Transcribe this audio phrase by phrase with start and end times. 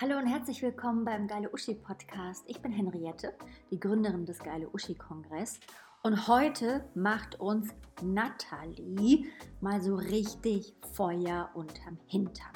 [0.00, 2.44] Hallo und herzlich willkommen beim Geile Uschi Podcast.
[2.46, 3.34] Ich bin Henriette,
[3.72, 5.58] die Gründerin des Geile Uschi Kongress.
[6.04, 9.24] Und heute macht uns Nathalie
[9.60, 12.52] mal so richtig Feuer unterm Hintern.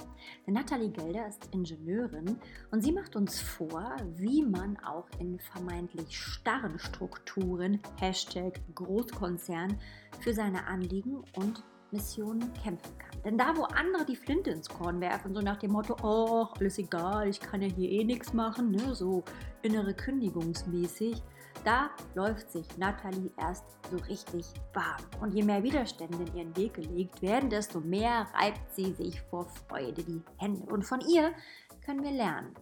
[0.47, 2.39] Denn Nathalie Gelder ist Ingenieurin
[2.71, 9.81] und sie macht uns vor, wie man auch in vermeintlich starren Strukturen, Hashtag Großkonzern,
[10.21, 13.23] für seine Anliegen und Missionen kämpfen kann.
[13.25, 16.79] Denn da, wo andere die Flinte ins Korn werfen, so nach dem Motto, oh, alles
[16.79, 19.23] egal, ich kann ja hier eh nichts machen, ne, so
[19.63, 21.23] innere Kündigungsmäßig,
[21.65, 25.03] da läuft sich Nathalie erst so richtig warm.
[25.21, 29.47] Und je mehr Widerstände in ihren Weg gelegt werden, desto mehr reibt sie sich vor
[29.69, 30.73] Freude die Hände.
[30.73, 31.33] Und von ihr
[31.85, 32.55] können wir lernen,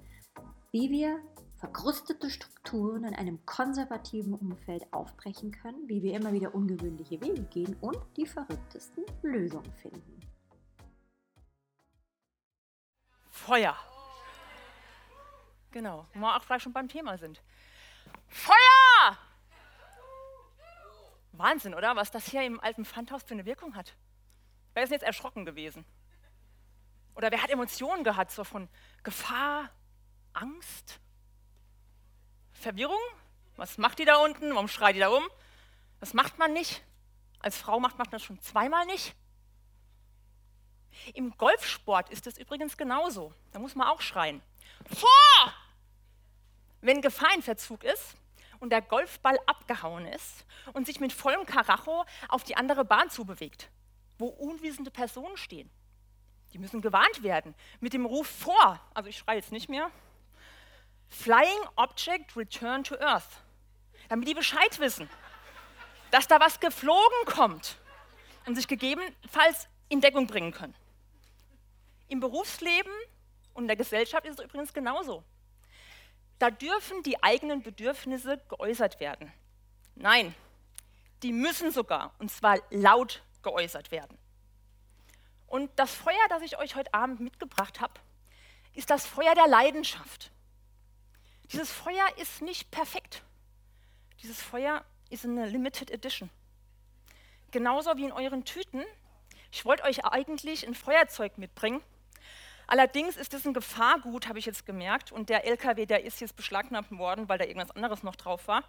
[0.73, 1.21] wie wir
[1.61, 7.77] verkrustete Strukturen in einem konservativen Umfeld aufbrechen können, wie wir immer wieder ungewöhnliche Wege gehen
[7.83, 10.21] und die verrücktesten Lösungen finden.
[13.29, 13.77] Feuer.
[15.71, 17.43] Genau, wo wir auch gleich schon beim Thema sind.
[18.27, 19.19] Feuer!
[21.33, 21.95] Wahnsinn, oder?
[21.95, 23.95] Was das hier im alten Pfandhaus für eine Wirkung hat.
[24.73, 25.85] Wer ist denn jetzt erschrocken gewesen?
[27.15, 28.69] Oder wer hat Emotionen gehabt, so von
[29.03, 29.71] Gefahr,
[30.33, 31.01] Angst?
[32.61, 33.01] Verwirrung?
[33.57, 34.55] Was macht die da unten?
[34.55, 35.25] Warum schreit die da um?
[35.99, 36.83] Das macht man nicht.
[37.41, 39.15] Als Frau macht man das schon zweimal nicht.
[41.15, 43.33] Im Golfsport ist es übrigens genauso.
[43.53, 44.43] Da muss man auch schreien.
[44.87, 45.55] Vor!
[46.81, 48.17] Wenn Gefahr in Verzug ist
[48.59, 53.71] und der Golfball abgehauen ist und sich mit vollem Karacho auf die andere Bahn zubewegt,
[54.19, 55.71] wo unwissende Personen stehen.
[56.53, 58.81] Die müssen gewarnt werden mit dem Ruf vor.
[58.95, 59.91] Also ich schreie jetzt nicht mehr,
[61.11, 63.43] Flying Object Return to Earth.
[64.09, 65.09] Damit die Bescheid wissen,
[66.11, 67.77] dass da was geflogen kommt
[68.47, 70.75] und sich gegebenenfalls in Deckung bringen können.
[72.09, 72.93] Im Berufsleben
[73.55, 75.23] und in der Gesellschaft ist es übrigens genauso.
[76.39, 79.31] Da dürfen die eigenen Bedürfnisse geäußert werden.
[79.95, 80.35] Nein,
[81.23, 84.17] die müssen sogar, und zwar laut geäußert werden.
[85.47, 87.95] Und das Feuer, das ich euch heute Abend mitgebracht habe,
[88.73, 90.31] ist das Feuer der Leidenschaft.
[91.53, 93.23] Dieses Feuer ist nicht perfekt.
[94.23, 96.31] Dieses Feuer ist eine Limited Edition.
[97.51, 98.85] Genauso wie in euren Tüten.
[99.51, 101.83] Ich wollte euch eigentlich ein Feuerzeug mitbringen.
[102.69, 105.11] Allerdings ist das ein Gefahrgut, habe ich jetzt gemerkt.
[105.11, 108.63] Und der LKW, der ist jetzt beschlagnahmt worden, weil da irgendwas anderes noch drauf war.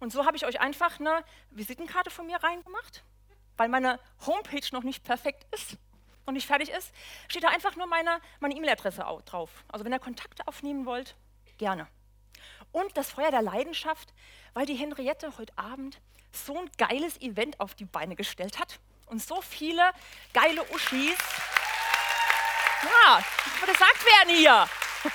[0.00, 3.04] Und so habe ich euch einfach eine Visitenkarte von mir reingemacht,
[3.56, 5.76] weil meine Homepage noch nicht perfekt ist
[6.26, 6.92] und nicht fertig ist.
[7.28, 9.64] Steht da einfach nur meine E-Mail-Adresse e drauf.
[9.68, 11.14] Also wenn ihr Kontakte aufnehmen wollt,
[11.62, 11.86] gerne.
[12.72, 14.12] Und das Feuer der Leidenschaft,
[14.52, 16.00] weil die Henriette heute Abend
[16.32, 19.92] so ein geiles Event auf die Beine gestellt hat und so viele
[20.32, 21.16] geile Uschis.
[22.82, 23.22] Ja,
[23.60, 24.68] das gesagt werden hier.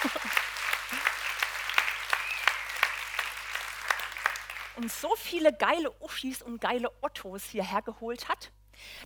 [4.78, 8.54] und so viele geile Uschis und geile Ottos hierher geholt hat,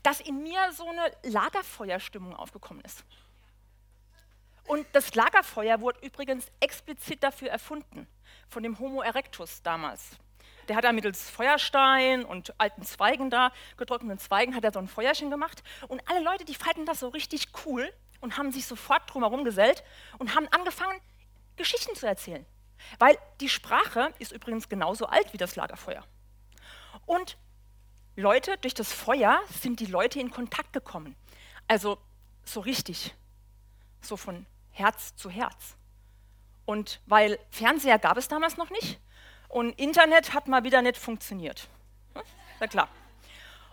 [0.04, 3.04] dass in mir so eine Lagerfeuerstimmung aufgekommen ist.
[4.68, 8.08] Und das Lagerfeuer wurde übrigens explizit dafür erfunden,
[8.48, 10.18] von dem Homo erectus damals.
[10.68, 14.88] Der hat da mittels Feuerstein und alten Zweigen da, getrockneten Zweigen, hat er so ein
[14.88, 15.64] Feuerchen gemacht.
[15.88, 19.84] Und alle Leute, die fanden das so richtig cool und haben sich sofort drumherum gesellt
[20.20, 21.00] und haben angefangen,
[21.58, 22.46] Geschichten zu erzählen.
[23.00, 26.06] Weil die Sprache ist übrigens genauso alt wie das Lagerfeuer.
[27.06, 27.38] Und
[28.16, 31.16] Leute, durch das Feuer sind die Leute in Kontakt gekommen.
[31.68, 31.98] Also
[32.44, 33.16] so richtig.
[34.02, 35.76] So von Herz zu Herz.
[36.66, 39.00] Und weil Fernseher gab es damals noch nicht
[39.50, 41.68] und Internet hat mal wieder nicht funktioniert.
[42.60, 42.88] Ja, klar.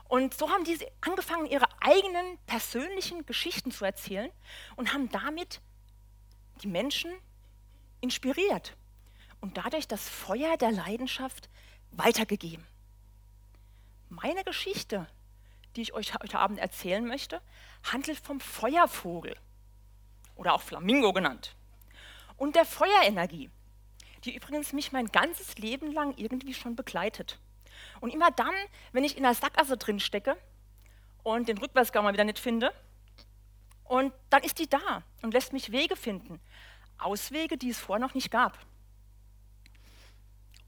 [0.09, 4.31] Und so haben die angefangen, ihre eigenen persönlichen Geschichten zu erzählen
[4.77, 5.61] und haben damit
[6.63, 7.13] die Menschen
[8.01, 8.77] inspiriert
[9.41, 11.49] und dadurch das Feuer der Leidenschaft
[11.91, 12.67] weitergegeben.
[14.09, 15.07] Meine Geschichte,
[15.77, 17.43] die ich euch heute Abend erzählen möchte,
[17.85, 19.37] handelt vom Feuervogel
[20.39, 21.55] oder auch Flamingo genannt.
[22.39, 23.51] Und der Feuerenergie,
[24.25, 27.39] die übrigens mich mein ganzes Leben lang irgendwie schon begleitet.
[28.01, 28.55] Und immer dann,
[28.93, 30.37] wenn ich in der Sackgasse drin stecke
[31.23, 32.73] und den Rückwärtsgang mal wieder nicht finde,
[33.85, 36.41] und dann ist die da und lässt mich Wege finden.
[36.99, 38.59] Auswege, die es vorher noch nicht gab.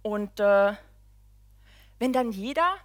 [0.03, 0.75] Und äh,
[1.99, 2.77] wenn dann jeder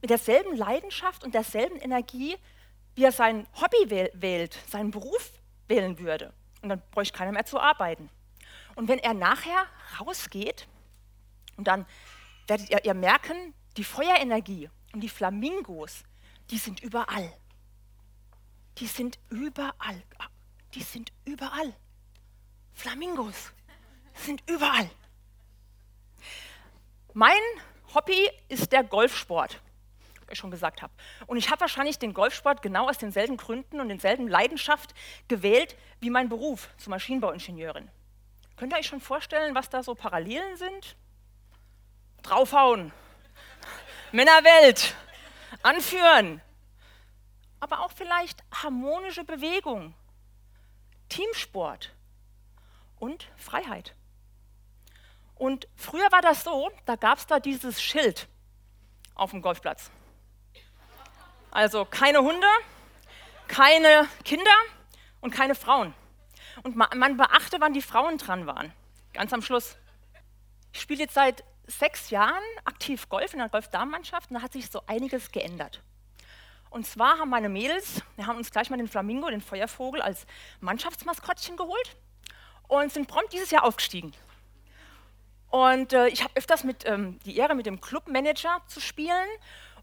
[0.00, 2.36] mit derselben Leidenschaft und derselben Energie,
[2.96, 5.32] wie er sein Hobby wählt, seinen Beruf
[5.68, 6.32] wählen würde.
[6.62, 8.10] Und dann bräuchte keiner mehr zu arbeiten.
[8.74, 9.66] Und wenn er nachher
[10.00, 10.66] rausgeht,
[11.56, 11.86] und dann
[12.46, 16.04] werdet ihr, ihr merken, die Feuerenergie und die Flamingos,
[16.50, 17.32] die sind überall.
[18.78, 20.02] Die sind überall.
[20.74, 21.74] Die sind überall.
[22.72, 23.52] Flamingos
[24.14, 24.90] sind überall.
[27.12, 27.40] Mein
[27.94, 29.60] Hobby ist der Golfsport,
[30.36, 30.92] schon gesagt habe.
[31.26, 34.94] Und ich habe wahrscheinlich den Golfsport genau aus denselben Gründen und denselben Leidenschaft
[35.28, 37.90] gewählt wie mein Beruf zur Maschinenbauingenieurin.
[38.56, 40.96] Könnt ihr euch schon vorstellen, was da so Parallelen sind?
[42.22, 42.92] Draufhauen,
[44.12, 44.94] Männerwelt,
[45.62, 46.40] anführen,
[47.60, 49.94] aber auch vielleicht harmonische Bewegung,
[51.08, 51.94] Teamsport
[52.98, 53.94] und Freiheit.
[55.34, 58.28] Und früher war das so, da gab es da dieses Schild
[59.14, 59.90] auf dem Golfplatz.
[61.50, 62.46] Also keine Hunde,
[63.46, 64.50] keine Kinder
[65.20, 65.94] und keine Frauen.
[66.62, 68.72] Und man beachte, wann die Frauen dran waren.
[69.12, 69.76] Ganz am Schluss.
[70.72, 74.70] Ich spiele jetzt seit sechs Jahren aktiv Golf in der Golfdamenmannschaft und da hat sich
[74.70, 75.82] so einiges geändert.
[76.70, 80.26] Und zwar haben meine Mädels, wir haben uns gleich mal den Flamingo, den Feuervogel, als
[80.60, 81.96] Mannschaftsmaskottchen geholt
[82.66, 84.12] und sind prompt dieses Jahr aufgestiegen.
[85.50, 89.28] Und äh, ich habe öfters mit, ähm, die Ehre, mit dem Clubmanager zu spielen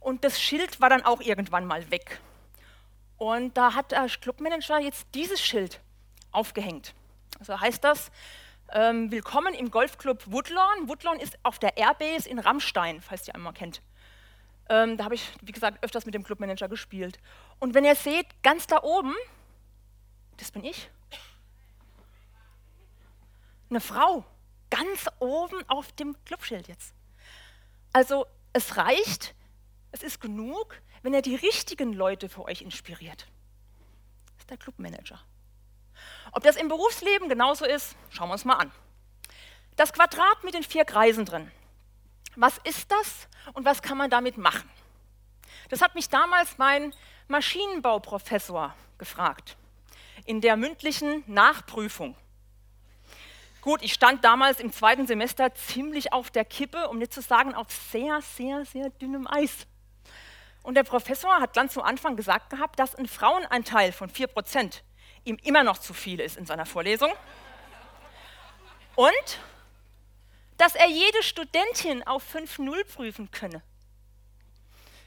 [0.06, 2.22] und das Schild war dann auch irgendwann mal weg.
[3.18, 5.82] Und da hat der Clubmanager jetzt dieses Schild
[6.32, 6.94] aufgehängt.
[7.40, 8.12] Also heißt das,
[8.72, 10.88] ähm, willkommen im Golfclub Woodlawn.
[10.88, 13.82] Woodlawn ist auf der Airbase in Rammstein, falls ihr einmal kennt.
[14.70, 17.20] Ähm, da habe ich, wie gesagt, öfters mit dem Clubmanager gespielt.
[17.58, 19.16] Und wenn ihr seht, ganz da oben,
[20.38, 20.92] das bin ich.
[23.72, 24.24] Eine Frau
[24.70, 26.94] ganz oben auf dem Clubschild jetzt.
[27.92, 29.35] Also es reicht,
[29.96, 33.28] es ist genug, wenn er die richtigen Leute für euch inspiriert.
[34.34, 35.22] Das ist der Clubmanager.
[36.34, 38.72] Ob das im Berufsleben genauso ist, schauen wir uns mal an.
[39.78, 41.50] Das Quadrat mit den vier Kreisen drin.
[42.36, 44.70] Was ist das und was kann man damit machen?
[45.70, 46.94] Das hat mich damals mein
[47.30, 49.56] Maschinenbauprofessor gefragt
[50.26, 52.18] in der mündlichen Nachprüfung.
[53.62, 57.56] Gut, ich stand damals im zweiten Semester ziemlich auf der Kippe, um nicht zu sagen
[57.56, 59.68] auf sehr, sehr, sehr dünnem Eis.
[60.66, 64.82] Und der Professor hat ganz zu Anfang gesagt gehabt, dass ein Frauenanteil von 4%
[65.24, 67.14] ihm immer noch zu viel ist in seiner Vorlesung.
[68.96, 69.40] Und
[70.58, 73.62] dass er jede Studentin auf 5.0 prüfen könne.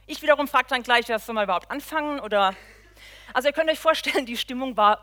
[0.06, 2.20] Ich wiederum fragte dann gleich, was soll man überhaupt anfangen?
[2.20, 2.54] Oder
[3.34, 5.02] also ihr könnt euch vorstellen, die Stimmung war,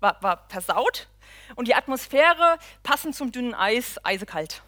[0.00, 1.08] war, war versaut
[1.56, 4.62] und die Atmosphäre passend zum dünnen Eis, eisekalt.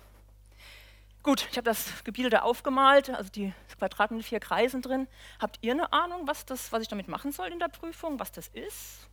[1.23, 5.07] Gut, ich habe das Gebilde aufgemalt, also die Quadraten mit vier Kreisen drin.
[5.39, 8.33] Habt ihr eine Ahnung, was, das, was ich damit machen soll in der Prüfung, was
[8.33, 9.09] das ist?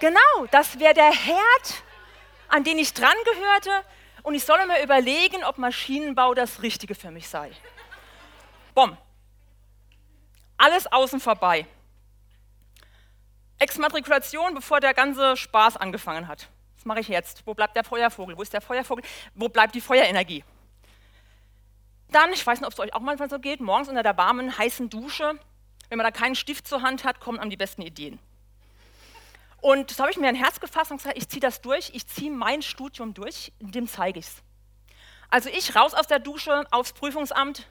[0.00, 1.82] Genau, das wäre der Herd,
[2.48, 3.70] an den ich dran gehörte
[4.22, 7.50] und ich solle mir überlegen, ob Maschinenbau das Richtige für mich sei.
[8.74, 8.96] Bom.
[10.58, 11.66] Alles außen vorbei.
[13.58, 16.48] Exmatrikulation, bevor der ganze Spaß angefangen hat.
[16.86, 17.44] Mache ich jetzt?
[17.46, 18.38] Wo bleibt der Feuervogel?
[18.38, 19.04] Wo ist der Feuervogel?
[19.34, 20.44] Wo bleibt die Feuerenergie?
[22.10, 24.56] Dann, ich weiß nicht, ob es euch auch manchmal so geht, morgens unter der warmen,
[24.56, 25.38] heißen Dusche,
[25.88, 28.20] wenn man da keinen Stift zur Hand hat, kommen einem die besten Ideen.
[29.60, 32.06] Und das habe ich mir ein Herz gefasst und gesagt, ich ziehe das durch, ich
[32.06, 34.42] ziehe mein Studium durch, dem zeige ich es.
[35.28, 37.66] Also ich raus aus der Dusche, aufs Prüfungsamt,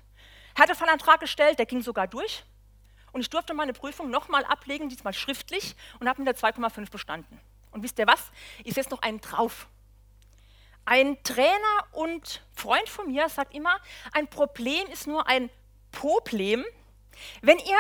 [0.60, 2.44] hatte Antrag gestellt, der ging sogar durch.
[3.14, 7.40] Und ich durfte meine Prüfung nochmal ablegen, diesmal schriftlich, und habe mit der 2,5 bestanden.
[7.76, 8.32] Und wisst ihr was?
[8.64, 9.68] Ich setze noch einen drauf.
[10.86, 13.82] Ein Trainer und Freund von mir sagt immer,
[14.14, 15.50] ein Problem ist nur ein
[15.92, 16.64] Problem,
[17.42, 17.78] wenn ihr,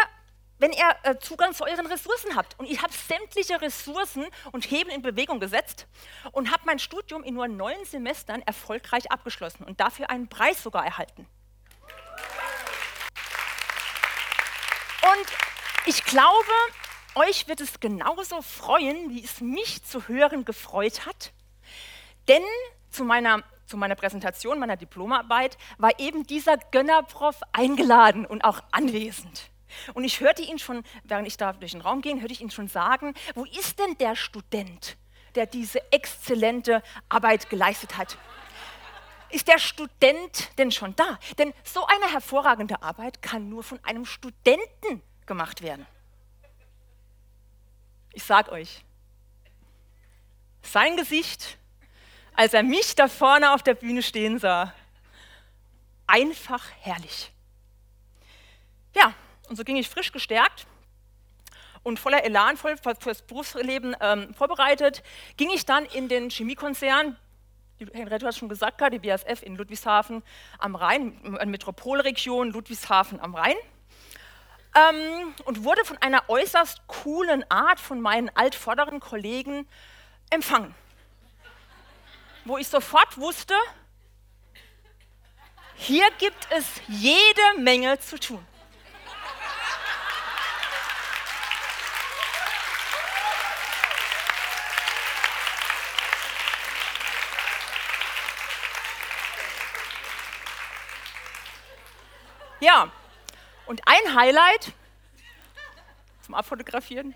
[0.59, 2.59] wenn ihr äh, Zugang zu euren Ressourcen habt.
[2.59, 5.87] Und ich habe sämtliche Ressourcen und Hebel in Bewegung gesetzt
[6.33, 10.83] und habe mein Studium in nur neun Semestern erfolgreich abgeschlossen und dafür einen Preis sogar
[10.83, 11.25] erhalten.
[15.03, 15.27] Und
[15.85, 16.51] ich glaube,
[17.15, 21.31] euch wird es genauso freuen, wie es mich zu hören gefreut hat.
[22.27, 22.43] Denn
[22.89, 29.49] zu meiner, zu meiner Präsentation, meiner Diplomarbeit, war eben dieser Gönnerprof eingeladen und auch anwesend.
[29.93, 32.51] Und ich hörte ihn schon, während ich da durch den Raum ging, hörte ich ihn
[32.51, 34.97] schon sagen, wo ist denn der Student,
[35.35, 38.17] der diese exzellente Arbeit geleistet hat?
[39.29, 41.19] Ist der Student denn schon da?
[41.37, 45.85] Denn so eine hervorragende Arbeit kann nur von einem Studenten gemacht werden.
[48.15, 48.85] Ich sag euch,
[50.61, 51.57] sein Gesicht,
[52.33, 54.73] als er mich da vorne auf der Bühne stehen sah,
[56.07, 57.33] einfach herrlich.
[58.95, 59.13] Ja,
[59.49, 60.65] und so ging ich frisch gestärkt
[61.83, 65.03] und voller Elan, voll fürs Berufsleben ähm, vorbereitet,
[65.35, 67.17] ging ich dann in den Chemiekonzern,
[67.91, 70.23] Henriette hat schon gesagt, die BASF in Ludwigshafen
[70.57, 73.57] am Rhein, eine Metropolregion Ludwigshafen am Rhein.
[74.75, 79.67] Ähm, und wurde von einer äußerst coolen Art von meinen altvorderen Kollegen
[80.29, 80.75] empfangen.
[82.43, 83.55] Wo ich sofort wusste,
[85.75, 88.45] hier gibt es jede Menge zu tun.
[102.59, 102.89] Ja,
[103.65, 104.73] und ein Highlight
[106.21, 107.13] zum Abfotografieren,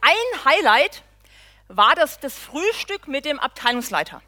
[0.00, 1.02] ein Highlight
[1.68, 4.22] war das, das Frühstück mit dem Abteilungsleiter.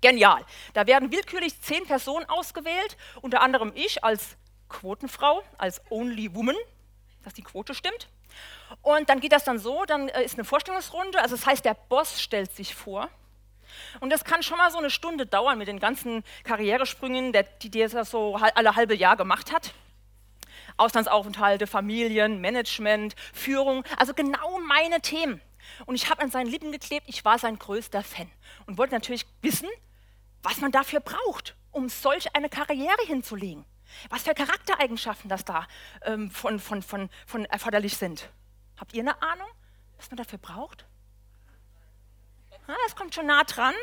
[0.00, 0.44] Genial.
[0.74, 4.36] Da werden willkürlich zehn Personen ausgewählt, unter anderem ich als
[4.68, 6.56] Quotenfrau, als Only Woman,
[7.22, 8.08] dass die Quote stimmt.
[8.82, 11.74] Und dann geht das dann so, dann äh, ist eine Vorstellungsrunde, also das heißt, der
[11.74, 13.08] Boss stellt sich vor.
[14.00, 17.32] Und das kann schon mal so eine Stunde dauern mit den ganzen Karrieresprüngen,
[17.62, 19.72] die er so alle halbe Jahr gemacht hat.
[20.76, 25.40] Auslandsaufenthalte, Familien, Management, Führung, also genau meine Themen.
[25.86, 28.30] Und ich habe an seinen Lippen geklebt, ich war sein größter Fan
[28.66, 29.68] und wollte natürlich wissen,
[30.42, 33.64] was man dafür braucht, um solch eine Karriere hinzulegen.
[34.10, 35.66] Was für Charaktereigenschaften das da
[36.02, 38.28] ähm, von, von, von, von erforderlich sind.
[38.76, 39.48] Habt ihr eine Ahnung,
[39.96, 40.86] was man dafür braucht?
[42.86, 43.74] Es kommt schon nah dran.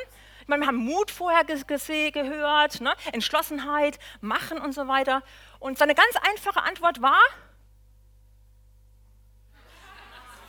[0.43, 2.93] Ich meine, wir haben Mut vorher gehört, ne?
[3.13, 5.23] Entschlossenheit, Machen und so weiter.
[5.59, 7.21] Und seine ganz einfache Antwort war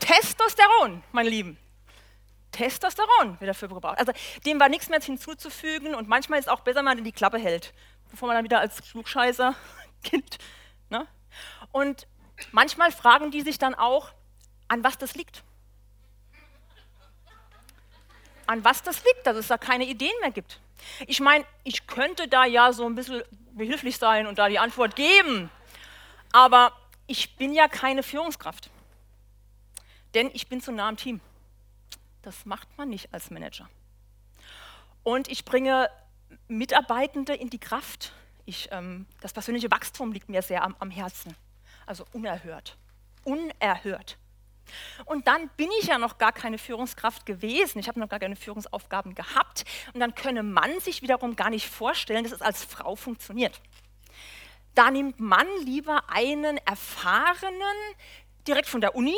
[0.00, 1.56] Testosteron, meine Lieben.
[2.50, 4.00] Testosteron wird dafür gebraucht.
[4.00, 4.10] Also
[4.44, 7.38] dem war nichts mehr hinzuzufügen und manchmal ist es auch besser, wenn man die Klappe
[7.38, 7.72] hält,
[8.10, 9.54] bevor man dann wieder als Klugscheißer
[10.02, 10.38] gilt.
[10.90, 11.06] Ne?
[11.70, 12.08] Und
[12.50, 14.12] manchmal fragen die sich dann auch,
[14.66, 15.44] an was das liegt
[18.46, 20.60] an was das liegt, dass es da keine Ideen mehr gibt.
[21.06, 23.22] Ich meine, ich könnte da ja so ein bisschen
[23.52, 25.50] behilflich sein und da die Antwort geben,
[26.32, 26.72] aber
[27.06, 28.70] ich bin ja keine Führungskraft,
[30.14, 31.20] denn ich bin zu nah am Team.
[32.22, 33.68] Das macht man nicht als Manager.
[35.02, 35.90] Und ich bringe
[36.48, 38.12] Mitarbeitende in die Kraft.
[38.46, 41.36] Ich, ähm, das persönliche Wachstum liegt mir sehr am, am Herzen.
[41.86, 42.76] Also unerhört.
[43.24, 44.16] Unerhört.
[45.04, 47.78] Und dann bin ich ja noch gar keine Führungskraft gewesen.
[47.78, 49.64] Ich habe noch gar keine Führungsaufgaben gehabt.
[49.92, 53.60] Und dann könne man sich wiederum gar nicht vorstellen, dass es als Frau funktioniert.
[54.74, 57.76] Da nimmt man lieber einen erfahrenen,
[58.46, 59.16] direkt von der Uni,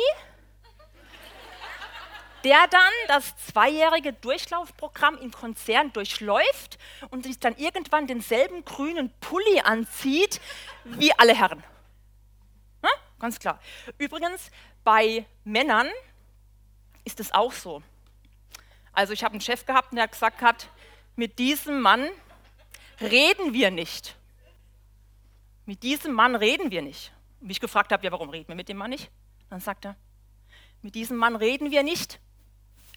[2.43, 6.77] der dann das zweijährige Durchlaufprogramm im Konzern durchläuft
[7.09, 10.39] und sich dann irgendwann denselben grünen Pulli anzieht
[10.83, 11.63] wie alle Herren.
[13.19, 13.59] Ganz klar.
[13.97, 14.51] Übrigens,
[14.87, 15.89] bei Männern
[17.03, 17.83] ist es auch so.
[18.93, 20.69] Also ich habe einen Chef gehabt, der gesagt hat,
[21.17, 22.07] mit diesem Mann
[23.01, 24.15] reden wir nicht.
[25.65, 27.11] Mit diesem Mann reden wir nicht.
[27.41, 29.11] Und ich gefragt habe, ja, warum reden wir mit dem Mann nicht?
[29.49, 29.97] Dann sagt er,
[30.81, 32.21] mit diesem Mann reden wir nicht.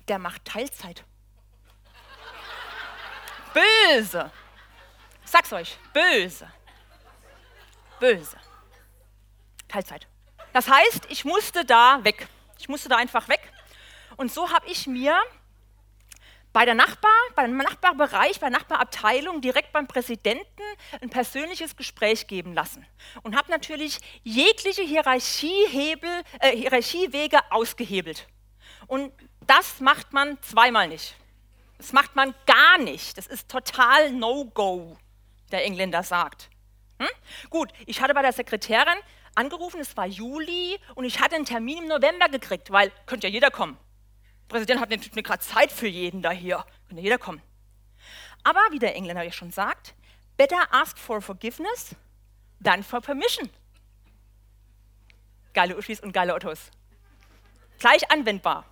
[0.06, 1.04] Der macht Teilzeit.
[3.52, 4.30] böse.
[5.24, 6.52] Ich sag's euch, böse.
[7.98, 8.36] Böse.
[9.66, 10.06] Teilzeit.
[10.52, 12.28] Das heißt, ich musste da weg.
[12.58, 13.40] Ich musste da einfach weg.
[14.16, 15.18] Und so habe ich mir
[16.52, 20.62] bei der Nachbar, beim Nachbarbereich, bei der Nachbarabteilung direkt beim Präsidenten
[21.00, 22.84] ein persönliches Gespräch geben lassen
[23.22, 28.26] und habe natürlich jegliche Hierarchiehebel, äh, Hierarchiewege ausgehebelt.
[28.88, 29.12] Und
[29.46, 31.14] das macht man zweimal nicht.
[31.78, 33.16] Das macht man gar nicht.
[33.16, 34.98] Das ist total No-Go,
[35.52, 36.50] der Engländer sagt.
[36.98, 37.08] Hm?
[37.48, 38.98] Gut, ich hatte bei der Sekretärin
[39.34, 43.32] angerufen, es war Juli und ich hatte einen Termin im November gekriegt, weil könnte ja
[43.32, 43.76] jeder kommen.
[44.42, 47.42] Der Präsident hat natürlich gerade Zeit für jeden da hier, könnte jeder kommen.
[48.42, 49.94] Aber wie der Engländer ja schon sagt,
[50.36, 51.94] better ask for forgiveness
[52.62, 53.50] than for permission.
[55.52, 56.70] Geile Uschis und geile Ottos.
[57.78, 58.64] Gleich anwendbar.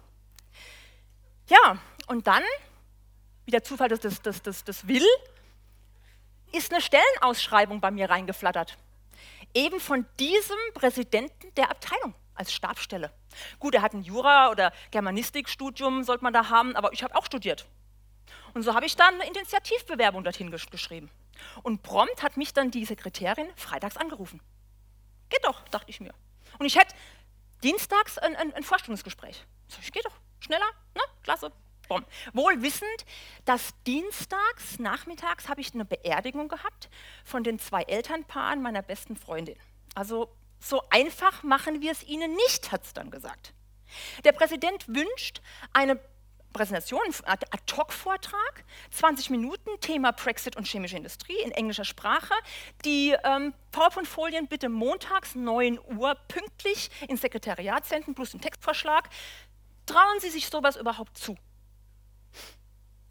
[1.49, 2.43] Ja, und dann,
[3.47, 5.07] wie der Zufall das, das, das, das, das will,
[6.53, 8.77] ist eine Stellenausschreibung bei mir reingeflattert
[9.55, 13.13] eben von diesem Präsidenten der Abteilung als Stabsstelle.
[13.59, 17.27] Gut, er hat ein Jura- oder Germanistikstudium, sollte man da haben, aber ich habe auch
[17.27, 17.67] studiert.
[18.55, 21.11] Und so habe ich dann eine Initiativbewerbung dorthin gesch geschrieben.
[21.63, 24.41] Und prompt hat mich dann die Sekretärin freitags angerufen.
[25.29, 26.15] Geht doch, dachte ich mir.
[26.59, 26.95] Und ich hätte
[27.63, 29.45] dienstags ein, ein, ein Vorstellungsgespräch.
[29.69, 31.03] Sag ich, geht doch, schneller, ne?
[31.23, 31.53] Klasse,
[31.89, 32.05] Bom.
[32.35, 33.07] Wohl wissend,
[33.47, 36.91] dass dienstags, nachmittags habe ich eine Beerdigung gehabt
[37.25, 39.57] von den zwei Elternpaaren meiner besten Freundin.
[39.95, 40.29] Also
[40.61, 43.55] so einfach machen wir es ihnen nicht, hat es dann gesagt.
[44.25, 45.41] Der Präsident wünscht
[45.73, 45.99] eine
[46.53, 52.35] Präsentation, Ad-Hoc-Vortrag, 20 Minuten, Thema Brexit und chemische Industrie in englischer Sprache.
[52.85, 59.09] Die ähm, PowerPoint-Folien bitte montags 9 Uhr pünktlich ins Sekretariat senden, plus den Textvorschlag.
[59.87, 61.37] Trauen Sie sich sowas überhaupt zu?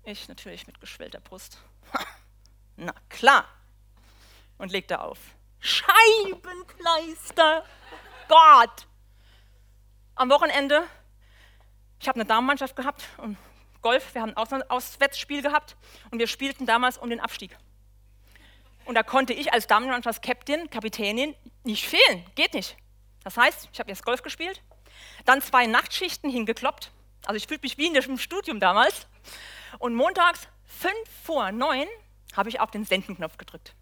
[0.08, 1.58] Ich natürlich mit geschwellter Brust.
[2.78, 3.44] Na klar.
[4.58, 5.18] Und legte auf.
[5.60, 7.66] Scheibenkleister.
[8.30, 8.88] Gott.
[10.16, 10.88] Am Wochenende
[12.00, 13.36] ich habe eine Damenmannschaft gehabt und
[13.82, 15.76] Golf, wir haben ein Auswärtsspiel gehabt
[16.10, 17.58] und wir spielten damals um den Abstieg.
[18.86, 21.36] Und da konnte ich als Damenmannschaft Captain, Kapitänin
[21.66, 22.78] nicht fehlen, geht nicht.
[23.26, 24.62] Das heißt, ich habe jetzt Golf gespielt,
[25.26, 26.94] dann zwei Nachtschichten hingekloppt,
[27.26, 29.06] also ich fühlte mich wie in dem Studium damals.
[29.79, 30.93] Und montags fünf
[31.24, 31.88] vor neun
[32.36, 33.74] habe ich auf den Sendenknopf gedrückt.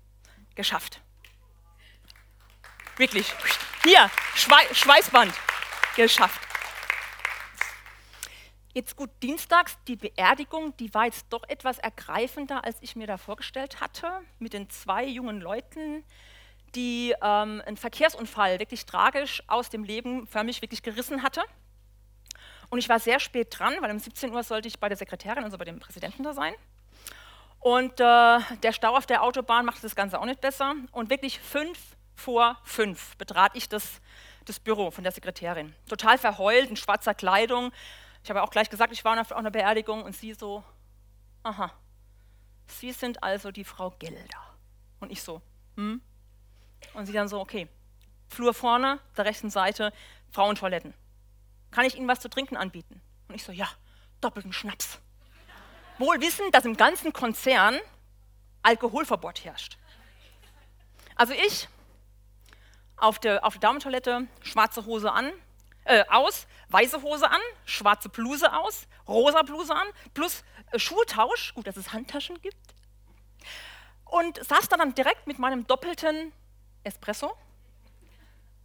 [0.55, 1.01] Geschafft.
[2.97, 3.33] Wirklich.
[3.83, 5.33] Hier, Schweißband.
[5.95, 6.39] Geschafft.
[8.73, 13.17] Jetzt gut, dienstags die Beerdigung, die war jetzt doch etwas ergreifender, als ich mir da
[13.17, 16.03] vorgestellt hatte, mit den zwei jungen Leuten,
[16.75, 21.41] die ähm, einen Verkehrsunfall wirklich tragisch aus dem Leben förmlich wirklich gerissen hatte.
[22.69, 25.43] Und ich war sehr spät dran, weil um 17 Uhr sollte ich bei der Sekretärin,
[25.43, 26.53] also bei dem Präsidenten da sein.
[27.59, 30.75] Und äh, der Stau auf der Autobahn machte das Ganze auch nicht besser.
[30.91, 31.79] Und wirklich fünf
[32.15, 34.01] vor fünf betrat ich das,
[34.45, 35.73] das Büro von der Sekretärin.
[35.89, 37.71] Total verheult, in schwarzer Kleidung,
[38.23, 40.63] ich habe auch gleich gesagt, ich war auf einer Beerdigung und sie so,
[41.43, 41.71] aha,
[42.67, 44.41] Sie sind also die Frau Gelder.
[44.99, 45.41] Und ich so,
[45.75, 46.01] hm?
[46.93, 47.67] Und sie dann so, okay,
[48.29, 49.93] Flur vorne, der rechten Seite,
[50.31, 50.93] Frauentoiletten.
[51.75, 53.01] Kann ich Ihnen was zu trinken anbieten?
[53.27, 53.67] Und ich so, ja,
[54.21, 54.99] doppelten Schnaps.
[55.97, 57.77] Wohl wissen, dass im ganzen Konzern
[58.63, 59.77] Alkoholverbot herrscht.
[61.17, 61.67] Also ich
[62.95, 65.33] auf der, auf der Damentoilette, schwarze Hose an,
[65.83, 71.67] äh, aus, weiße Hose an, schwarze Bluse aus, rosa Bluse an, plus äh, Schuhtausch, gut,
[71.67, 72.73] dass es Handtaschen gibt.
[74.05, 76.31] Und saß dann direkt mit meinem doppelten
[76.85, 77.35] Espresso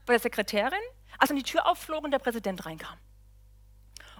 [0.07, 0.79] bei der Sekretärin,
[1.20, 2.98] als dann die Tür aufflog und der Präsident reinkam.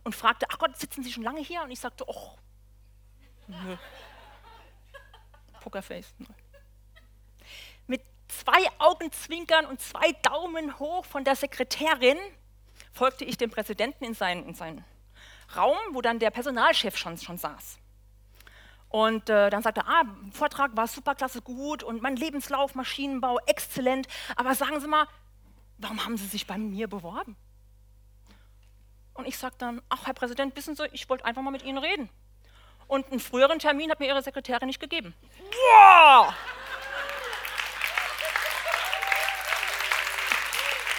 [0.05, 1.63] Und fragte, ach Gott, sitzen Sie schon lange hier?
[1.63, 2.39] Und ich sagte, oh,
[3.49, 3.77] nö.
[5.61, 6.15] Pokerface.
[6.19, 6.27] Nö.
[7.87, 12.19] Mit zwei Augenzwinkern und zwei Daumen hoch von der Sekretärin
[12.93, 14.85] folgte ich dem Präsidenten in seinen, in seinen
[15.57, 17.79] Raum, wo dann der Personalchef schon, schon saß.
[18.89, 24.09] Und äh, dann sagte er, ah, Vortrag war superklasse gut und mein Lebenslauf, Maschinenbau, exzellent.
[24.35, 25.07] Aber sagen Sie mal,
[25.81, 27.37] warum haben Sie sich bei mir beworben?
[29.15, 31.79] Und ich sagte dann, ach, Herr Präsident, wissen Sie, ich wollte einfach mal mit Ihnen
[31.79, 32.09] reden.
[32.87, 35.15] Und einen früheren Termin hat mir Ihre Sekretärin nicht gegeben.
[35.39, 36.35] Boah!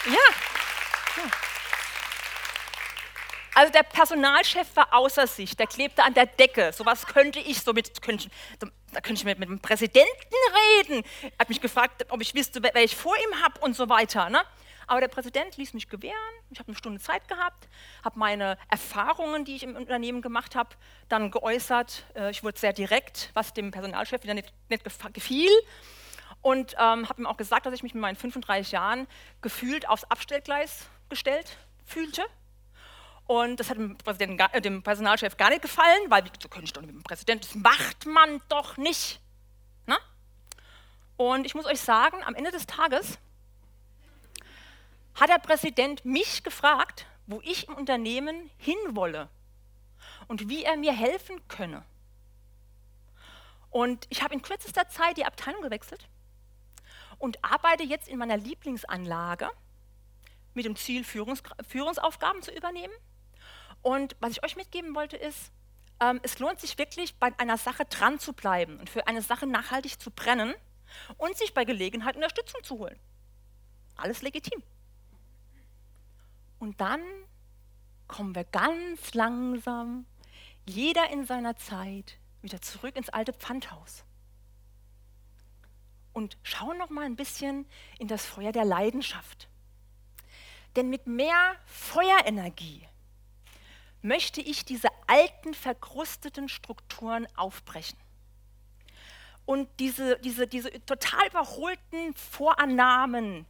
[0.06, 0.14] Ja,
[1.18, 1.32] ja.
[3.54, 6.72] Also der Personalchef war außer sich, der klebte an der Decke.
[6.74, 10.08] So was könnte ich so mit, könnte, da könnte ich mit, mit dem Präsidenten
[10.80, 11.04] reden.
[11.22, 14.30] Er hat mich gefragt, ob ich wüsste, wer ich vor ihm habe und so weiter.
[14.30, 14.42] Ne?
[14.88, 16.16] Aber der Präsident ließ mich gewähren.
[16.50, 17.68] Ich habe eine Stunde Zeit gehabt,
[18.04, 20.70] habe meine Erfahrungen, die ich im Unternehmen gemacht habe,
[21.10, 22.06] dann geäußert.
[22.16, 25.50] Äh, ich wurde sehr direkt, was dem Personalchef wieder nicht, nicht gefiel.
[26.42, 29.08] Und ähm, habe ihm auch gesagt, dass ich mich mit meinen 35 Jahren
[29.42, 32.24] gefühlt aufs Abstellgleis gestellt fühlte.
[33.28, 33.96] Und das hat dem,
[34.52, 37.56] äh, dem, Personalchef gar nicht gefallen, weil so könnte ich doch mit dem Präsidenten, das
[37.56, 39.22] macht man doch nicht.
[39.86, 39.98] Na?
[41.16, 43.20] Und ich muss euch sagen, am Ende des Tages
[45.22, 49.30] hat der Präsident mich gefragt, wo ich im Unternehmen hinwolle
[50.28, 51.86] und wie er mir helfen könne.
[53.70, 56.10] Und ich habe in kürzester Zeit die Abteilung gewechselt
[57.20, 59.48] und arbeite jetzt in meiner Lieblingsanlage
[60.56, 62.94] mit dem Ziel, Führungs Führungsaufgaben zu übernehmen
[63.84, 65.52] und was ich euch mitgeben wollte ist,
[66.00, 69.46] ähm, es lohnt sich wirklich, bei einer Sache dran zu bleiben und für eine Sache
[69.46, 70.56] nachhaltig zu brennen
[71.18, 73.00] und sich bei Gelegenheit Unterstützung zu holen.
[73.98, 74.64] Alles legitim.
[76.62, 77.02] Und dann
[78.08, 80.06] kommen wir ganz langsam,
[80.68, 84.04] jeder in seiner Zeit, wieder zurück ins alte Pfandhaus.
[86.14, 87.66] Und schauen noch mal ein bisschen
[87.98, 89.50] in das Feuer der Leidenschaft.
[90.76, 92.88] Denn mit mehr Feuerenergie
[94.04, 97.98] möchte ich diese alten, verkrusteten Strukturen aufbrechen.
[99.46, 103.48] Und diese, diese, diese total überholten Vorannahmen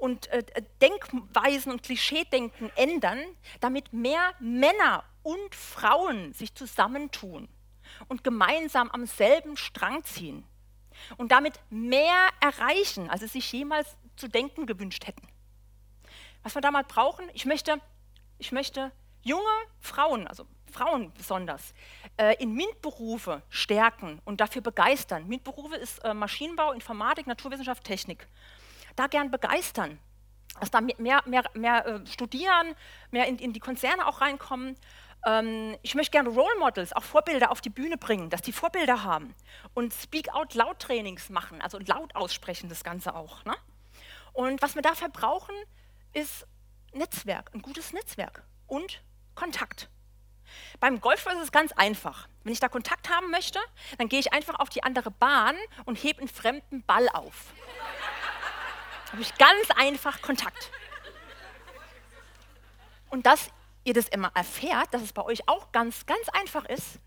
[0.00, 0.42] und äh,
[0.80, 3.20] Denkweisen und Klischeedenken ändern,
[3.60, 7.48] damit mehr Männer und Frauen sich zusammentun
[8.08, 10.44] und gemeinsam am selben Strang ziehen
[11.16, 15.26] und damit mehr erreichen, als sie sich jemals zu denken gewünscht hätten.
[16.42, 17.80] Was wir damals brauchen, ich möchte,
[18.38, 19.44] ich möchte junge
[19.80, 21.74] Frauen, also Frauen besonders,
[22.16, 25.26] äh, in MINT-Berufe stärken und dafür begeistern.
[25.28, 28.26] MINT-Berufe ist äh, Maschinenbau, Informatik, Naturwissenschaft, Technik.
[29.00, 29.98] Da gern begeistern,
[30.60, 32.76] dass da mehr, mehr, mehr äh, studieren,
[33.10, 34.76] mehr in, in, die Konzerne auch reinkommen.
[35.24, 39.02] Ähm, ich möchte gerne Role Models, auch Vorbilder auf die Bühne bringen, dass die Vorbilder
[39.02, 39.34] haben
[39.72, 43.42] und Speak-out-Loud-Trainings machen, also laut aussprechen das Ganze auch.
[43.46, 43.54] Ne?
[44.34, 45.54] Und was wir dafür brauchen,
[46.12, 46.46] ist
[46.92, 49.02] Netzwerk, ein gutes Netzwerk und
[49.34, 49.88] Kontakt.
[50.78, 52.28] Beim Golfball ist es ganz einfach.
[52.44, 53.60] Wenn ich da Kontakt haben möchte,
[53.96, 57.54] dann gehe ich einfach auf die andere Bahn und hebe einen fremden Ball auf.
[59.12, 60.70] Habe ich ganz einfach Kontakt.
[63.10, 63.50] Und dass
[63.84, 66.98] ihr das immer erfährt, dass es bei euch auch ganz, ganz einfach ist,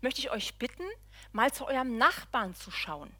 [0.00, 0.84] möchte ich euch bitten,
[1.32, 3.14] mal zu eurem Nachbarn zu schauen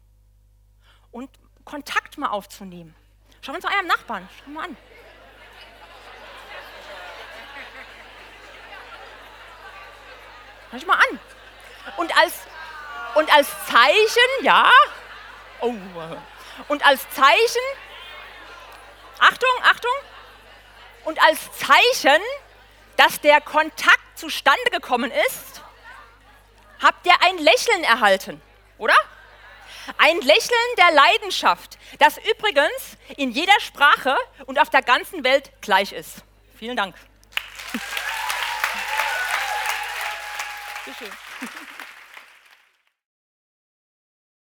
[1.11, 1.29] und
[1.65, 2.95] Kontakt mal aufzunehmen.
[3.41, 4.77] Schau mal zu eurem Nachbarn, schau mal an.
[10.69, 11.19] Schau dich mal an.
[11.97, 12.33] Und als,
[13.15, 14.69] und als Zeichen, ja,
[15.61, 15.73] oh,
[16.67, 17.61] und als Zeichen,
[19.19, 19.91] Achtung, Achtung,
[21.05, 22.21] und als Zeichen,
[22.97, 25.61] dass der Kontakt zustande gekommen ist,
[26.81, 28.41] habt ihr ein Lächeln erhalten,
[28.77, 28.95] oder?
[29.97, 35.93] Ein Lächeln der Leidenschaft, das übrigens in jeder Sprache und auf der ganzen Welt gleich
[35.93, 36.23] ist.
[36.57, 36.95] Vielen Dank.
[40.85, 41.28] Bitte schön.